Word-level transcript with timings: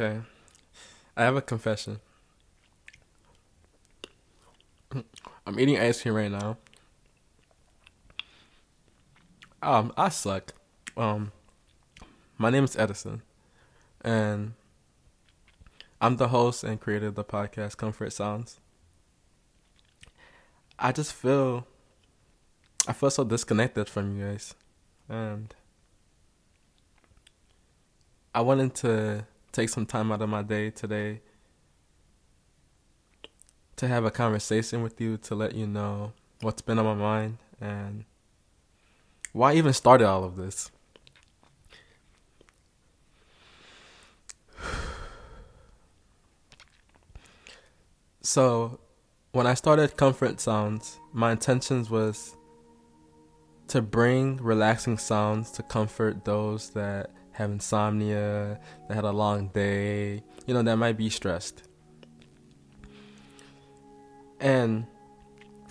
Okay. 0.00 0.20
I 1.16 1.24
have 1.24 1.34
a 1.34 1.42
confession. 1.42 1.98
I'm 5.44 5.58
eating 5.58 5.76
ice 5.76 6.00
cream 6.00 6.14
right 6.14 6.30
now. 6.30 6.56
Um, 9.60 9.92
I 9.96 10.10
suck. 10.10 10.52
Um, 10.96 11.32
my 12.36 12.48
name 12.48 12.62
is 12.62 12.76
Edison, 12.76 13.22
and 14.02 14.52
I'm 16.00 16.16
the 16.16 16.28
host 16.28 16.62
and 16.62 16.80
creator 16.80 17.08
of 17.08 17.16
the 17.16 17.24
podcast 17.24 17.76
Comfort 17.76 18.12
Sounds. 18.12 18.60
I 20.78 20.92
just 20.92 21.12
feel, 21.12 21.66
I 22.86 22.92
feel 22.92 23.10
so 23.10 23.24
disconnected 23.24 23.88
from 23.88 24.16
you 24.16 24.26
guys, 24.26 24.54
and 25.08 25.52
I 28.32 28.42
wanted 28.42 28.76
to 28.76 29.26
take 29.52 29.68
some 29.68 29.86
time 29.86 30.12
out 30.12 30.22
of 30.22 30.28
my 30.28 30.42
day 30.42 30.70
today 30.70 31.20
to 33.76 33.86
have 33.88 34.04
a 34.04 34.10
conversation 34.10 34.82
with 34.82 35.00
you 35.00 35.16
to 35.16 35.34
let 35.34 35.54
you 35.54 35.66
know 35.66 36.12
what's 36.40 36.62
been 36.62 36.78
on 36.78 36.84
my 36.84 36.94
mind 36.94 37.38
and 37.60 38.04
why 39.32 39.52
I 39.52 39.54
even 39.54 39.72
started 39.72 40.06
all 40.06 40.24
of 40.24 40.36
this. 40.36 40.70
So, 48.20 48.80
when 49.32 49.46
I 49.46 49.54
started 49.54 49.96
Comfort 49.96 50.38
Sounds, 50.38 50.98
my 51.14 51.32
intentions 51.32 51.88
was 51.88 52.36
to 53.68 53.80
bring 53.80 54.36
relaxing 54.36 54.98
sounds 54.98 55.50
to 55.52 55.62
comfort 55.62 56.26
those 56.26 56.68
that 56.70 57.10
have 57.38 57.52
insomnia, 57.52 58.58
that 58.88 58.94
had 58.94 59.04
a 59.04 59.12
long 59.12 59.46
day, 59.48 60.24
you 60.44 60.52
know, 60.52 60.60
that 60.60 60.76
might 60.76 60.96
be 60.96 61.08
stressed. 61.08 61.62
And 64.40 64.86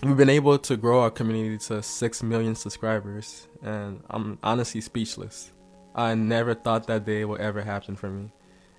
we've 0.02 0.16
been 0.16 0.30
able 0.30 0.58
to 0.60 0.78
grow 0.78 1.00
our 1.02 1.10
community 1.10 1.58
to 1.66 1.82
6 1.82 2.22
million 2.22 2.54
subscribers, 2.54 3.46
and 3.62 4.02
I'm 4.08 4.38
honestly 4.42 4.80
speechless. 4.80 5.52
I 5.94 6.14
never 6.14 6.54
thought 6.54 6.86
that 6.86 7.04
day 7.04 7.26
would 7.26 7.42
ever 7.42 7.60
happen 7.60 7.96
for 7.96 8.08
me. 8.08 8.32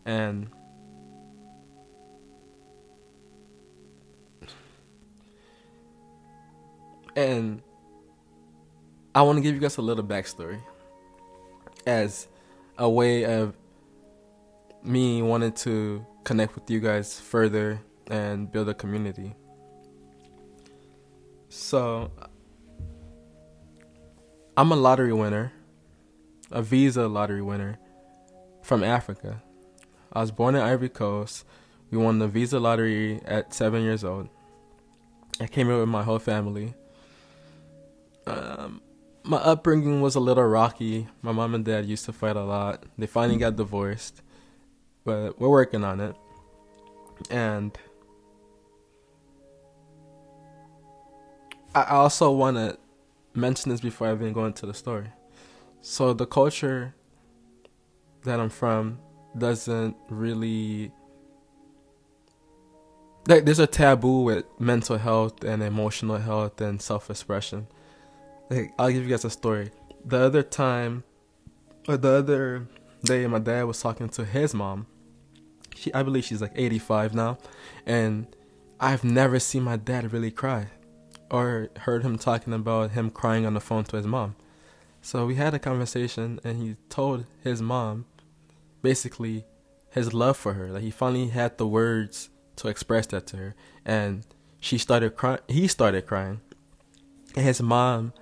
And 0.06 0.50
and 7.16 7.62
I 9.14 9.22
want 9.22 9.38
to 9.38 9.42
give 9.44 9.54
you 9.54 9.62
guys 9.62 9.78
a 9.78 9.84
little 9.84 10.04
backstory 10.04 10.60
as 11.86 12.28
a 12.80 12.90
way 12.90 13.26
of 13.26 13.54
me 14.84 15.22
wanting 15.22 15.52
to 15.52 16.06
connect 16.24 16.56
with 16.56 16.72
you 16.72 16.80
guys 16.80 17.20
further 17.20 17.82
and 18.08 18.52
build 18.52 18.70
a 18.70 18.74
community. 18.74 19.36
So, 21.50 22.12
I'm 24.56 24.72
a 24.72 24.76
lottery 24.76 25.14
winner, 25.14 25.52
a 26.52 26.62
visa 26.62 27.08
lottery 27.08 27.42
winner 27.42 27.78
from 28.64 28.84
Africa. 28.84 29.44
I 30.14 30.22
was 30.22 30.32
born 30.32 30.56
in 30.56 30.62
Ivory 30.62 30.90
Coast. 30.90 31.46
We 31.92 31.98
won 31.98 32.20
the 32.20 32.28
visa 32.28 32.60
lottery 32.60 33.20
at 33.26 33.54
seven 33.54 33.84
years 33.84 34.04
old. 34.04 34.30
I 35.42 35.48
came 35.48 35.68
here 35.68 35.80
with 35.80 35.90
my 35.90 36.04
whole 36.04 36.20
family. 36.20 36.74
Um, 38.26 38.82
my 39.24 39.38
upbringing 39.38 40.02
was 40.02 40.16
a 40.16 40.20
little 40.20 40.44
rocky. 40.44 41.08
My 41.22 41.32
mom 41.32 41.56
and 41.56 41.66
dad 41.66 41.86
used 41.86 42.06
to 42.06 42.14
fight 42.14 42.36
a 42.36 42.44
lot. 42.44 42.84
They 42.98 43.08
finally 43.08 43.38
got 43.38 43.56
divorced, 43.56 44.22
but 45.06 45.40
we're 45.40 45.50
working 45.50 45.84
on 45.84 46.00
it. 46.00 46.16
And 47.30 47.78
I 51.76 51.84
also 51.84 52.32
want 52.32 52.58
to 52.58 52.78
mention 53.34 53.72
this 53.72 53.82
before 53.82 54.08
I 54.08 54.14
even 54.14 54.34
go 54.34 54.46
into 54.46 54.66
the 54.66 54.74
story. 54.74 55.08
So 55.82 56.14
the 56.14 56.26
culture 56.26 56.96
that 58.24 58.40
I'm 58.40 58.50
from 58.50 59.00
doesn't 59.38 59.96
really 60.10 60.92
like 63.28 63.46
there's 63.46 63.60
a 63.60 63.68
taboo 63.68 64.24
with 64.24 64.46
mental 64.60 64.98
health 64.98 65.44
and 65.44 65.62
emotional 65.62 66.18
health 66.18 66.60
and 66.60 66.82
self-expression 66.82 67.68
like 68.50 68.74
I'll 68.78 68.92
give 68.92 69.04
you 69.04 69.10
guys 69.10 69.26
a 69.26 69.30
story. 69.30 69.72
The 70.06 70.20
other 70.20 70.44
time, 70.44 71.04
or 71.88 71.98
the 71.98 72.10
other 72.10 72.68
day, 73.04 73.28
my 73.28 73.40
dad 73.40 73.64
was 73.64 73.82
talking 73.82 74.10
to 74.10 74.26
his 74.26 74.54
mom. 74.54 74.88
She, 75.76 75.94
I 75.94 76.04
believe 76.04 76.26
she's 76.26 76.42
like 76.42 76.54
85 76.56 77.14
now, 77.14 77.38
and 77.86 78.28
I've 78.80 79.04
never 79.04 79.40
seen 79.40 79.64
my 79.64 79.78
dad 79.78 80.12
really 80.12 80.32
cry, 80.32 80.68
or 81.30 81.70
heard 81.78 82.04
him 82.04 82.18
talking 82.18 82.54
about 82.54 82.92
him 82.92 83.10
crying 83.10 83.46
on 83.46 83.54
the 83.54 83.60
phone 83.60 83.84
to 83.86 83.98
his 83.98 84.08
mom. 84.08 84.36
So 85.02 85.26
we 85.26 85.36
had 85.36 85.54
a 85.54 85.60
conversation, 85.60 86.40
and 86.44 86.62
he 86.62 86.76
told 86.90 87.26
his 87.44 87.62
mom, 87.62 88.06
basically, 88.82 89.46
his 89.92 90.14
love 90.14 90.38
for 90.38 90.54
her. 90.54 90.70
Like 90.70 90.84
he 90.84 90.92
finally 90.92 91.28
had 91.28 91.58
the 91.58 91.68
words 91.68 92.30
to 92.58 92.68
express 92.68 93.08
that 93.08 93.28
to 93.28 93.38
her, 93.38 93.56
and 93.86 94.26
she 94.60 94.78
started 94.78 95.16
crying. 95.16 95.40
He 95.48 95.68
started 95.68 96.06
crying, 96.06 96.42
and 97.36 97.46
his 97.46 97.62
mom 97.62 98.14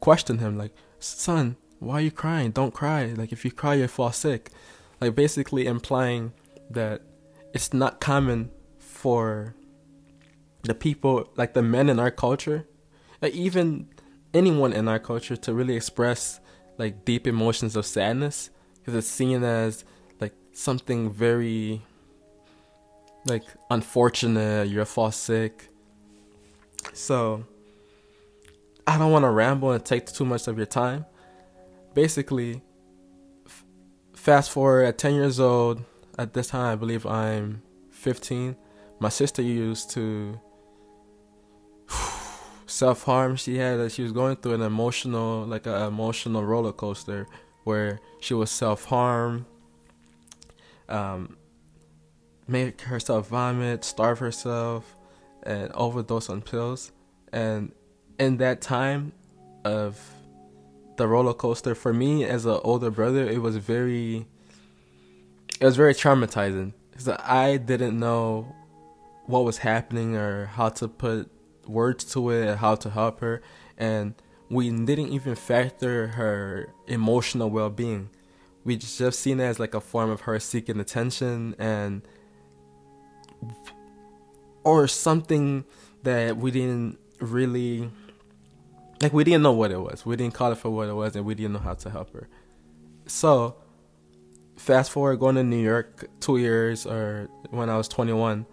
question 0.00 0.38
him 0.38 0.56
like, 0.56 0.74
"Son, 0.98 1.56
why 1.78 1.94
are 1.94 2.00
you 2.00 2.10
crying? 2.10 2.50
Don't 2.50 2.74
cry. 2.74 3.06
Like 3.16 3.32
if 3.32 3.44
you 3.44 3.50
cry, 3.50 3.74
you 3.74 3.88
fall 3.88 4.12
sick." 4.12 4.50
Like 5.00 5.14
basically 5.14 5.66
implying 5.66 6.32
that 6.70 7.02
it's 7.54 7.72
not 7.72 8.00
common 8.00 8.50
for 8.78 9.54
the 10.62 10.74
people, 10.74 11.30
like 11.36 11.54
the 11.54 11.62
men 11.62 11.88
in 11.88 11.98
our 12.00 12.10
culture, 12.10 12.66
like 13.22 13.32
even 13.32 13.88
anyone 14.34 14.72
in 14.72 14.88
our 14.88 14.98
culture, 14.98 15.36
to 15.36 15.54
really 15.54 15.76
express 15.76 16.40
like 16.78 17.04
deep 17.04 17.26
emotions 17.26 17.76
of 17.76 17.86
sadness 17.86 18.50
because 18.74 18.94
it's 18.94 19.08
seen 19.08 19.42
as 19.44 19.84
like 20.20 20.34
something 20.52 21.10
very 21.10 21.82
like 23.26 23.44
unfortunate. 23.70 24.68
You're 24.68 24.84
fall 24.84 25.12
sick. 25.12 25.68
So 26.92 27.44
I 28.88 28.96
don't 28.96 29.12
want 29.12 29.24
to 29.24 29.30
ramble 29.30 29.72
and 29.72 29.84
take 29.84 30.06
too 30.06 30.24
much 30.24 30.48
of 30.48 30.56
your 30.56 30.64
time. 30.64 31.04
Basically, 31.92 32.62
f- 33.44 33.66
fast 34.14 34.50
forward 34.50 34.84
at 34.84 34.96
10 34.96 35.12
years 35.12 35.38
old, 35.38 35.84
at 36.18 36.32
this 36.32 36.48
time, 36.48 36.72
I 36.72 36.74
believe 36.74 37.04
I'm 37.04 37.60
15. 37.90 38.56
My 38.98 39.10
sister 39.10 39.42
used 39.42 39.90
to 39.90 40.40
self 42.66 43.02
harm. 43.02 43.36
She 43.36 43.58
had, 43.58 43.92
she 43.92 44.02
was 44.02 44.12
going 44.12 44.36
through 44.36 44.54
an 44.54 44.62
emotional, 44.62 45.44
like 45.44 45.66
an 45.66 45.82
emotional 45.82 46.42
roller 46.42 46.72
coaster 46.72 47.26
where 47.64 48.00
she 48.20 48.32
was 48.32 48.50
self 48.50 48.86
harm, 48.86 49.44
um, 50.88 51.36
make 52.46 52.80
herself 52.80 53.28
vomit, 53.28 53.84
starve 53.84 54.18
herself, 54.18 54.96
and 55.42 55.70
overdose 55.72 56.30
on 56.30 56.40
pills. 56.40 56.90
And 57.34 57.72
in 58.18 58.38
that 58.38 58.60
time 58.60 59.12
of 59.64 60.00
the 60.96 61.06
roller 61.06 61.34
coaster 61.34 61.74
for 61.74 61.92
me 61.92 62.24
as 62.24 62.44
an 62.44 62.58
older 62.64 62.90
brother 62.90 63.28
it 63.28 63.40
was 63.40 63.56
very 63.56 64.26
it 65.60 65.64
was 65.64 65.76
very 65.76 65.94
traumatizing. 65.94 66.72
Because 66.90 67.08
i 67.08 67.56
didn't 67.56 67.98
know 67.98 68.54
what 69.26 69.44
was 69.44 69.58
happening 69.58 70.16
or 70.16 70.46
how 70.46 70.70
to 70.70 70.88
put 70.88 71.30
words 71.66 72.04
to 72.12 72.30
it 72.30 72.56
how 72.56 72.74
to 72.74 72.90
help 72.90 73.20
her. 73.20 73.42
And 73.76 74.14
we 74.50 74.70
didn't 74.70 75.10
even 75.10 75.34
factor 75.34 76.08
her 76.08 76.72
emotional 76.86 77.50
well-being. 77.50 78.08
We 78.64 78.76
just 78.76 79.20
seen 79.20 79.40
it 79.40 79.44
as 79.44 79.60
like 79.60 79.74
a 79.74 79.80
form 79.80 80.10
of 80.10 80.22
her 80.22 80.40
seeking 80.40 80.80
attention 80.80 81.54
and 81.58 82.02
or 84.64 84.88
something 84.88 85.64
that 86.02 86.36
we 86.38 86.50
didn't 86.50 86.98
really 87.20 87.90
like 89.00 89.12
we 89.12 89.24
didn't 89.24 89.42
know 89.42 89.52
what 89.52 89.70
it 89.70 89.80
was. 89.80 90.04
We 90.04 90.16
didn't 90.16 90.34
call 90.34 90.52
it 90.52 90.58
for 90.58 90.70
what 90.70 90.88
it 90.88 90.94
was, 90.94 91.14
and 91.16 91.24
we 91.24 91.34
didn't 91.34 91.52
know 91.52 91.58
how 91.60 91.74
to 91.74 91.90
help 91.90 92.12
her. 92.12 92.28
So, 93.06 93.56
fast 94.56 94.90
forward 94.90 95.16
going 95.16 95.36
to 95.36 95.44
New 95.44 95.62
York 95.62 96.08
two 96.20 96.38
years, 96.38 96.86
or 96.86 97.28
when 97.50 97.70
I 97.70 97.76
was 97.76 97.88
21, 97.88 98.46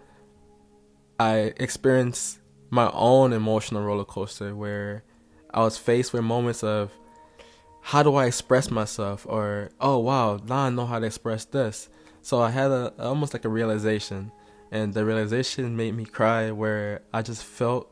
I 1.18 1.52
experienced 1.56 2.38
my 2.70 2.90
own 2.92 3.32
emotional 3.32 3.82
roller 3.82 4.04
coaster 4.04 4.54
where 4.54 5.04
I 5.52 5.60
was 5.60 5.78
faced 5.78 6.12
with 6.12 6.22
moments 6.22 6.62
of 6.62 6.90
how 7.80 8.02
do 8.02 8.14
I 8.16 8.26
express 8.26 8.70
myself, 8.70 9.26
or 9.28 9.70
oh 9.80 9.98
wow, 9.98 10.38
now 10.44 10.66
I 10.66 10.70
know 10.70 10.86
how 10.86 10.98
to 10.98 11.06
express 11.06 11.44
this. 11.44 11.88
So 12.22 12.40
I 12.40 12.50
had 12.50 12.70
a 12.70 12.92
almost 12.98 13.32
like 13.32 13.44
a 13.44 13.48
realization, 13.48 14.32
and 14.70 14.92
the 14.92 15.04
realization 15.04 15.76
made 15.76 15.94
me 15.94 16.04
cry, 16.04 16.50
where 16.50 17.02
I 17.12 17.22
just 17.22 17.44
felt 17.44 17.88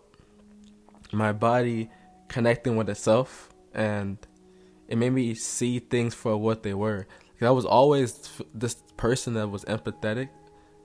my 1.12 1.32
body 1.32 1.90
connecting 2.29 2.76
with 2.76 2.88
itself 2.88 3.50
and 3.73 4.19
it 4.88 4.97
made 4.97 5.11
me 5.11 5.35
see 5.35 5.79
things 5.79 6.15
for 6.15 6.37
what 6.37 6.62
they 6.62 6.75
were. 6.75 7.06
I 7.41 7.50
was 7.50 7.65
always 7.65 8.31
this 8.55 8.75
person 8.97 9.35
that 9.35 9.49
was 9.49 9.65
empathetic, 9.67 10.31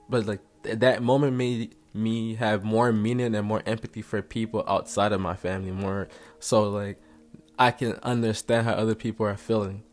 but 0.09 0.25
like 0.25 0.41
that 0.63 1.01
moment 1.01 1.37
made 1.37 1.75
me 1.93 2.35
have 2.35 2.63
more 2.63 2.91
meaning 2.91 3.33
and 3.33 3.47
more 3.47 3.63
empathy 3.65 4.01
for 4.01 4.21
people 4.21 4.63
outside 4.67 5.11
of 5.11 5.21
my 5.21 5.35
family. 5.35 5.71
More 5.71 6.09
so, 6.39 6.69
like 6.69 7.01
I 7.57 7.71
can 7.71 7.93
understand 8.03 8.65
how 8.65 8.73
other 8.73 8.95
people 8.95 9.25
are 9.25 9.37
feeling, 9.37 9.83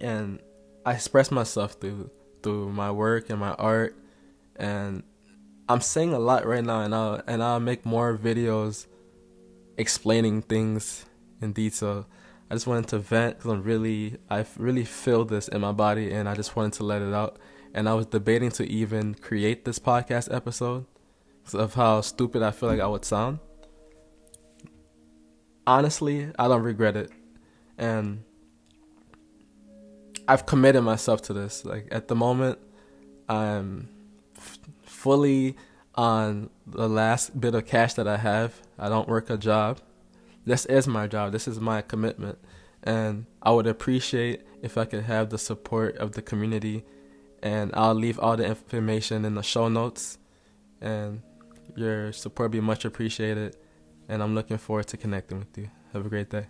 and 0.00 0.40
I 0.84 0.92
express 0.92 1.30
myself 1.30 1.72
through 1.80 2.10
through 2.42 2.72
my 2.72 2.90
work 2.90 3.30
and 3.30 3.40
my 3.40 3.52
art, 3.52 3.96
and 4.56 5.02
I'm 5.68 5.80
saying 5.80 6.12
a 6.12 6.18
lot 6.18 6.46
right 6.46 6.64
now, 6.64 6.82
and 6.82 6.94
I'll 6.94 7.22
and 7.26 7.42
I'll 7.42 7.60
make 7.60 7.86
more 7.86 8.16
videos 8.16 8.86
explaining 9.78 10.42
things 10.42 11.06
in 11.40 11.52
detail. 11.52 12.06
I 12.50 12.54
just 12.54 12.66
wanted 12.66 12.88
to 12.88 12.98
vent 12.98 13.38
because 13.38 13.52
I'm 13.52 13.62
really, 13.62 14.16
I 14.28 14.44
really 14.58 14.84
feel 14.84 15.24
this 15.24 15.48
in 15.48 15.60
my 15.60 15.72
body, 15.72 16.12
and 16.12 16.28
I 16.28 16.34
just 16.34 16.56
wanted 16.56 16.74
to 16.74 16.84
let 16.84 17.00
it 17.00 17.14
out. 17.14 17.38
And 17.72 17.88
I 17.88 17.94
was 17.94 18.06
debating 18.06 18.50
to 18.52 18.64
even 18.70 19.14
create 19.14 19.64
this 19.64 19.78
podcast 19.78 20.34
episode 20.34 20.86
of 21.54 21.74
how 21.74 22.00
stupid 22.00 22.42
I 22.42 22.50
feel 22.50 22.68
like 22.68 22.80
I 22.80 22.86
would 22.86 23.04
sound. 23.04 23.38
Honestly, 25.66 26.30
I 26.38 26.48
don't 26.48 26.62
regret 26.62 26.96
it, 26.96 27.10
and 27.76 28.24
I've 30.26 30.46
committed 30.46 30.82
myself 30.82 31.22
to 31.22 31.32
this. 31.32 31.64
Like 31.64 31.88
at 31.90 32.08
the 32.08 32.14
moment, 32.16 32.58
I'm 33.28 33.88
f- 34.36 34.58
fully 34.82 35.56
on 35.94 36.48
the 36.66 36.88
last 36.88 37.38
bit 37.38 37.54
of 37.54 37.66
cash 37.66 37.94
that 37.94 38.08
I 38.08 38.16
have. 38.16 38.62
I 38.78 38.88
don't 38.88 39.08
work 39.08 39.30
a 39.30 39.36
job 39.36 39.80
this 40.48 40.64
is 40.64 40.88
my 40.88 41.06
job. 41.06 41.32
This 41.32 41.46
is 41.46 41.60
my 41.60 41.82
commitment. 41.82 42.38
And 42.82 43.26
I 43.42 43.50
would 43.50 43.66
appreciate 43.66 44.46
if 44.62 44.78
I 44.78 44.86
could 44.86 45.04
have 45.04 45.28
the 45.28 45.38
support 45.38 45.96
of 45.98 46.12
the 46.12 46.22
community. 46.22 46.84
And 47.42 47.70
I'll 47.74 47.94
leave 47.94 48.18
all 48.18 48.36
the 48.36 48.46
information 48.46 49.24
in 49.24 49.34
the 49.34 49.42
show 49.42 49.68
notes. 49.68 50.18
And 50.80 51.22
your 51.76 52.12
support 52.12 52.50
be 52.50 52.60
much 52.60 52.84
appreciated. 52.84 53.56
And 54.08 54.22
I'm 54.22 54.34
looking 54.34 54.58
forward 54.58 54.86
to 54.88 54.96
connecting 54.96 55.38
with 55.38 55.56
you. 55.58 55.70
Have 55.92 56.06
a 56.06 56.08
great 56.08 56.30
day. 56.30 56.46